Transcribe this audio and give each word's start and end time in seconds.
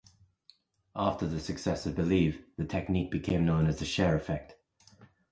After 0.95 1.27
the 1.27 1.39
success 1.39 1.85
of 1.85 1.95
"Believe" 1.95 2.43
the 2.57 2.65
technique 2.65 3.11
became 3.11 3.45
known 3.45 3.67
as 3.67 3.77
the 3.77 3.85
"Cher 3.85 4.15
Effect". 4.15 4.55